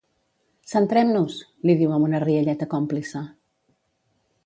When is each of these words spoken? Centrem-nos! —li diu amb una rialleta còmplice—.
Centrem-nos! 0.71 1.35
—li 1.67 1.77
diu 1.83 1.95
amb 1.99 2.09
una 2.09 2.25
rialleta 2.25 2.71
còmplice—. 2.75 3.27